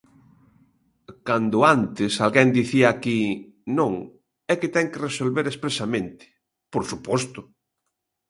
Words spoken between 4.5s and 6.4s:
é que ten que resolver expresamente,